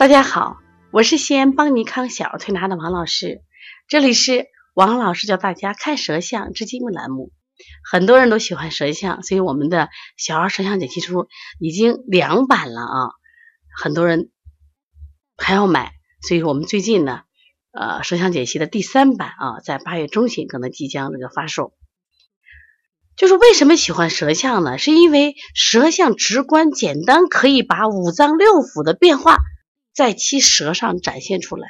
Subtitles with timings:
[0.00, 0.56] 大家好，
[0.92, 3.42] 我是西安邦尼康小儿推拿的王老师，
[3.86, 7.32] 这里是王老师教大家看舌象知经的栏目。
[7.84, 11.28] 很多人都喜欢舌象，所以我们的小儿舌象解析书
[11.58, 13.10] 已经两版了啊，
[13.76, 14.30] 很多人
[15.36, 15.92] 还要买，
[16.26, 17.20] 所以我们最近呢，
[17.70, 21.74] 呃，舌象解析的第三版啊，在八月中旬可能即将这个发售。
[23.16, 24.78] 就是为什么喜欢舌象呢？
[24.78, 29.36] 是因为舌象直观简单，可以把五脏六腑的变化。
[29.94, 31.68] 在其舌上展现出来。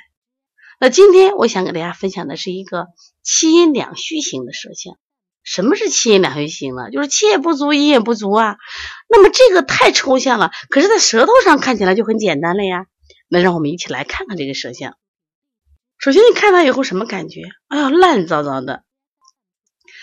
[0.79, 2.87] 那今天我想给大家分享的是一个
[3.23, 4.97] 气阴两虚型的舌象。
[5.43, 6.91] 什么是气阴两虚型呢？
[6.91, 8.57] 就是气也不足，阴也不足啊。
[9.09, 12.87] 那么这个太抽象了，可是，在舌头上看起来就很简单了呀。
[13.29, 14.97] 那让我们一起来看看这个舌象。
[15.99, 17.43] 首先，你看它以后什么感觉？
[17.69, 18.85] 哎呀，烂糟糟的。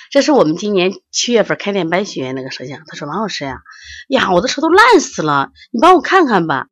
[0.09, 2.81] 这是我们今年七月份开店班学员那个舌象。
[2.87, 3.61] 他说：“王老师呀，
[4.09, 6.67] 呀，我的舌头烂死了，你帮我看看吧。”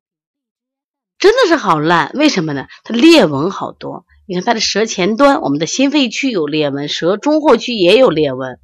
[1.17, 2.67] 真的是好烂，为什么呢？
[2.83, 4.05] 它裂纹好多。
[4.27, 8.59] 你看它的舌前端，我们的心肺区有裂纹，舌中后区也有裂纹。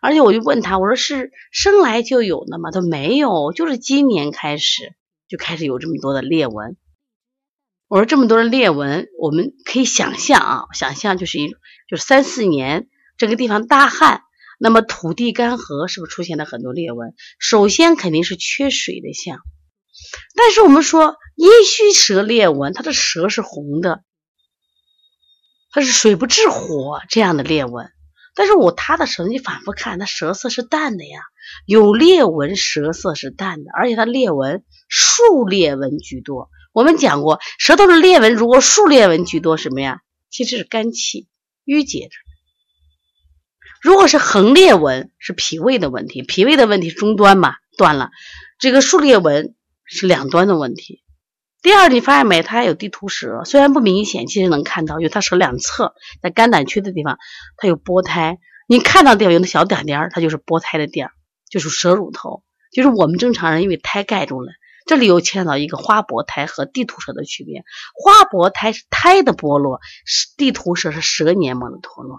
[0.00, 2.70] 而且我就问他，我说是生来就有的吗？
[2.70, 4.94] 他说没有，就是今年开始
[5.28, 6.76] 就开始有这么多的裂纹。
[7.88, 14.22] 我说这么多的裂纹，我们可以想象啊，想象就是一就是三四年这个地方大旱，
[14.58, 17.14] 那么土地干涸，是不是出现了很多裂纹？
[17.38, 19.40] 首先肯定是缺水的象。
[20.36, 24.02] 但是我们说阴虚舌裂纹，它的舌是红的，
[25.70, 27.92] 它是水不制火这样的裂纹。
[28.34, 31.20] 但是我他的舌，你反复看，它舌色是淡的呀，
[31.64, 36.50] 有裂纹，舌色是淡的，而且它裂纹竖裂纹居多。
[36.72, 40.00] 我们讲过，舌头的裂纹如果竖裂纹居多，什么呀？
[40.30, 41.28] 其实是肝气
[41.64, 42.16] 郁结着。
[43.80, 48.10] 如果是横裂纹，是脾胃的问题，脾胃的问题中端嘛断了，
[48.58, 49.54] 这个竖裂纹。
[49.90, 51.02] 是两端的问题。
[51.60, 52.42] 第二，你发现没？
[52.42, 57.18] 它还有地图舌，虽然不明显，其实能看到，因为它舌两侧在肝胆区的地方，
[57.56, 58.38] 它有波胎。
[58.68, 61.12] 你看到地方有那小点点，它就是波胎的点儿，
[61.50, 62.42] 就是舌乳头。
[62.70, 64.52] 就是我们正常人因为胎盖住了，
[64.86, 67.64] 这里又牵扯到一个花薄胎和地图舌的区别。
[67.94, 69.80] 花薄胎是胎的剥落，
[70.36, 72.18] 地图舌是舌黏膜的脱落。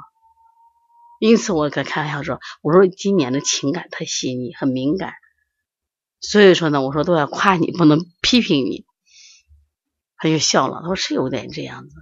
[1.19, 5.13] 因此，我跟开玩笑说，我说今年的情感特细腻，很敏感。
[6.19, 8.85] 所以说呢，我说都要夸你，不能批评你。
[10.19, 11.95] 他就笑了，他说是有点这样子。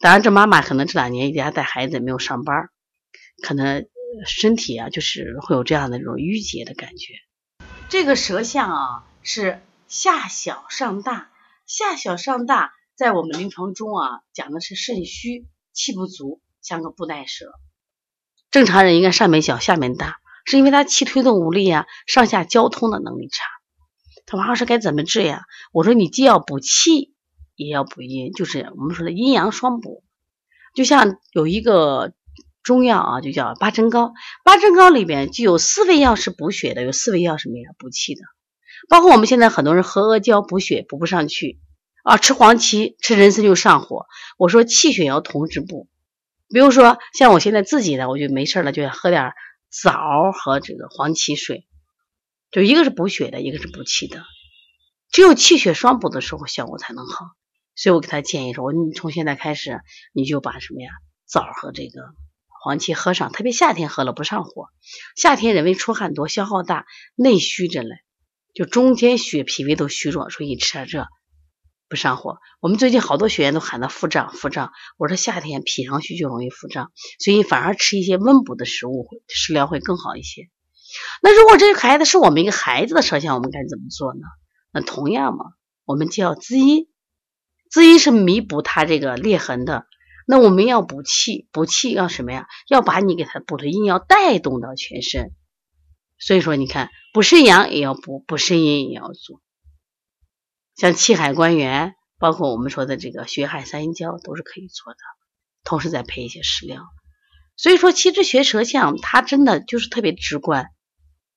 [0.00, 2.70] 当然，这妈妈可能这两年一家带孩子没有上班，
[3.42, 3.86] 可能
[4.26, 7.14] 身体啊就是会有这样的这种淤结的感觉。
[7.88, 11.30] 这个舌象啊是下小上大，
[11.66, 17.52] 下小上大，在我们临床中啊讲的是肾虚气不足，像个布袋舌。
[18.50, 20.16] 正常人应该上面小，下面大。
[20.46, 23.44] 是因为他气推动无力啊，上下交通的能力差。
[24.26, 25.44] 他王老师该怎么治呀？
[25.72, 27.13] 我说你既要补气，
[27.56, 30.04] 也要补阴，就是我们说的阴阳双补。
[30.74, 32.12] 就像有一个
[32.62, 34.12] 中药啊，就叫八珍膏。
[34.44, 37.70] 八珍膏里边就有四味药是补血的，有四味药什么呀？
[37.78, 38.22] 补气的。
[38.88, 41.60] 包括我们现在很多人喝阿胶补血，补不上去
[42.02, 44.06] 啊，吃黄芪、吃人参就上火。
[44.38, 45.88] 我说气血要同时补。
[46.48, 49.32] 比如说像我现在自己的，我就没事了，就要喝点。
[49.82, 51.66] 枣和这个黄芪水，
[52.52, 54.22] 就一个是补血的，一个是补气的。
[55.10, 57.26] 只有气血双补的时候，效果才能好。
[57.76, 59.80] 所以我给他建议说：“我你从现在开始，
[60.12, 60.90] 你就把什么呀，
[61.26, 62.02] 枣和这个
[62.62, 64.68] 黄芪喝上，特别夏天喝了不上火。
[65.16, 67.96] 夏天人为出汗多，消耗大，内虚着嘞，
[68.54, 71.06] 就中间血脾胃都虚弱，所以吃点这。”
[71.86, 74.72] 不上火，我们最近好多学员都喊他腹胀，腹胀。
[74.96, 76.90] 我说夏天脾阳虚就容易腹胀，
[77.20, 80.48] 所以反而吃一些温补的食物，食疗会更好一些。
[81.22, 84.20] 那如果这个孩子是我们一个孩子的舌象，我们该怎么做呢？
[84.72, 85.44] 那同样嘛，
[85.84, 86.88] 我们就要滋阴，
[87.74, 89.88] 滋阴是弥补他这个裂痕的。
[90.28, 92.46] 那我们要补气，补气要什么呀？
[92.68, 95.32] 要把你给他补的阴要带动到全身。
[96.16, 99.42] 所以说，你看补肾阳也要补，补肾阴也要做。
[100.76, 104.98] 像气海关元，包括我们说的这个血海三阴交，都是可以做的。
[105.64, 106.84] 同时再配一些食疗。
[107.56, 110.68] 所以说，其实学舌象，它真的就是特别直观，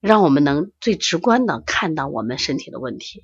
[0.02, 3.24] 让我们能最直观的看到我们身体的问题。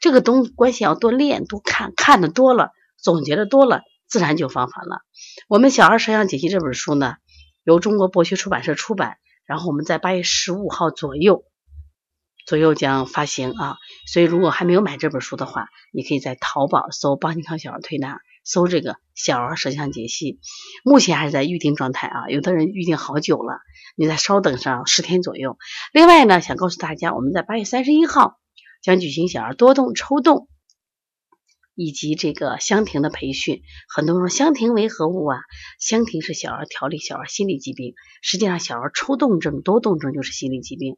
[0.00, 5.02] 这个东关系要多练多看，看的多了，总结的多了，自然就方法了。
[5.48, 7.16] 我们小儿舌象解析这本书呢，
[7.62, 11.44] 由中国博学出版社出版，然后我们在八月十五号左右。
[12.46, 13.76] 左右将发行啊，
[14.10, 20.40] 所以如果还没有买这本书的话，你可以在淘宝搜“邦尼康小儿推拿”，搜这个“小儿舌象解析”。
[20.82, 23.60] 目前还是在预定状态啊，有的人预定好久了，
[23.94, 25.58] 你再稍等上十天左右。
[25.92, 28.39] 另外呢，想告诉大家，我们在八月三十一号
[28.82, 30.48] 将举行小儿多动抽动
[31.74, 33.62] 以及这个香婷的培训。
[33.88, 35.38] 很多人说香婷为何物啊？
[35.78, 40.96] 香婷是小儿调理小儿心理疾病，实际上小儿抽动症、多动症就是心理疾病。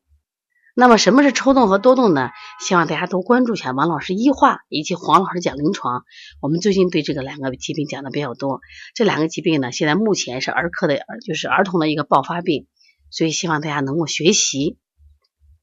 [0.74, 2.30] 那么什么是抽动和多动呢？
[2.58, 6.02] 希望大家多关注一下王老师医话以及黄老师讲临床。
[6.40, 8.60] 我们最近对这个两个疾病讲的比较多。
[8.94, 12.66] 这两个疾病呢，现在目前是儿科的，就是儿童的一个爆发病，
[13.10, 14.78] 所以希望大家能够学习，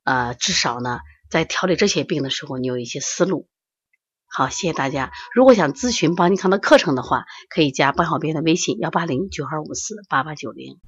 [0.03, 3.47] 呃，至少呢，在调理这些病的时候，你有一些思路。
[4.25, 5.11] 好，谢谢大家。
[5.33, 10.79] 如果想咨询邦尼康的课程的话，可以加邦小编的微信：幺八零九二五四八八九零。